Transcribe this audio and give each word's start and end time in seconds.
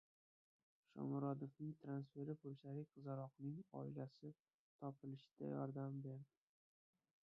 Shomurodovning 0.93 1.75
transferi 1.83 2.37
polshalik 2.45 2.89
qizaloqning 2.95 3.61
oilasi 3.83 4.35
topilishda 4.83 5.55
yordam 5.57 6.05
berdi 6.09 6.31